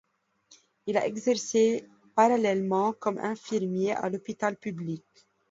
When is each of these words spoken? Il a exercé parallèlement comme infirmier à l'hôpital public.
Il 0.87 0.97
a 0.97 1.05
exercé 1.05 1.87
parallèlement 2.15 2.93
comme 2.93 3.19
infirmier 3.19 3.91
à 3.91 4.09
l'hôpital 4.09 4.55
public. 4.57 5.05